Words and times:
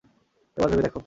এবার 0.57 0.69
ভেবে 0.71 0.83
দেখো। 0.83 0.99